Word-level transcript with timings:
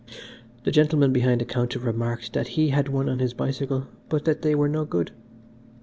The 0.63 0.71
gentleman 0.71 1.13
behind 1.13 1.41
the 1.41 1.45
counter 1.45 1.77
remarked, 1.77 2.33
that 2.33 2.47
he 2.57 2.69
had 2.69 2.87
one 2.89 3.07
on 3.07 3.19
his 3.19 3.35
bicycle, 3.35 3.85
but 4.09 4.25
that 4.25 4.41
they 4.41 4.55
were 4.55 4.67
no 4.67 4.83
good. 4.83 5.11